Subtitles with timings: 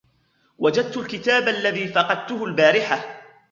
[0.57, 3.21] وجدت الكتاب الذي فقدته البارحة.